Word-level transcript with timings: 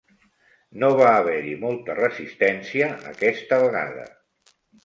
No 0.83 0.89
va 1.01 1.09
haver-hi 1.17 1.53
molta 1.65 1.97
resistència 2.01 2.91
aquesta 3.15 3.63
vegada. 3.67 4.09